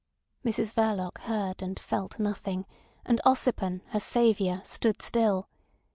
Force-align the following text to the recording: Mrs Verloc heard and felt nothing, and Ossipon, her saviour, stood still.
Mrs 0.43 0.73
Verloc 0.73 1.19
heard 1.25 1.61
and 1.61 1.79
felt 1.79 2.17
nothing, 2.17 2.65
and 3.05 3.21
Ossipon, 3.23 3.81
her 3.89 3.99
saviour, 3.99 4.63
stood 4.65 4.99
still. 4.99 5.47